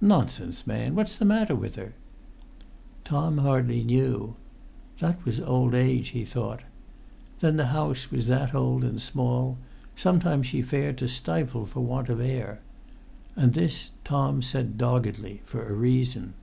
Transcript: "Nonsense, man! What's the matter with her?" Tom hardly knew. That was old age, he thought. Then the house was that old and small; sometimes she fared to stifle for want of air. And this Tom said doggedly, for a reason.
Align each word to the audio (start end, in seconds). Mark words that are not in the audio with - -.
"Nonsense, 0.00 0.64
man! 0.64 0.94
What's 0.94 1.16
the 1.16 1.24
matter 1.24 1.56
with 1.56 1.74
her?" 1.74 1.92
Tom 3.02 3.38
hardly 3.38 3.82
knew. 3.82 4.36
That 5.00 5.24
was 5.24 5.40
old 5.40 5.74
age, 5.74 6.10
he 6.10 6.24
thought. 6.24 6.60
Then 7.40 7.56
the 7.56 7.66
house 7.66 8.12
was 8.12 8.28
that 8.28 8.54
old 8.54 8.84
and 8.84 9.02
small; 9.02 9.58
sometimes 9.96 10.46
she 10.46 10.62
fared 10.62 10.98
to 10.98 11.08
stifle 11.08 11.66
for 11.66 11.80
want 11.80 12.08
of 12.08 12.20
air. 12.20 12.60
And 13.34 13.54
this 13.54 13.90
Tom 14.04 14.40
said 14.40 14.78
doggedly, 14.78 15.40
for 15.44 15.68
a 15.68 15.74
reason. 15.74 16.34